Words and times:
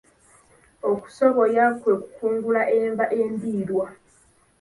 Okusoboya 0.91 1.65
kwe 1.81 1.93
kukungula 2.01 2.61
enva 2.79 3.05
endiirwa. 3.19 3.87